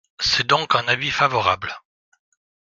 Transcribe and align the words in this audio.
C’est 0.19 0.47
donc 0.47 0.73
un 0.73 0.87
avis 0.87 1.11
favorable. 1.11 1.71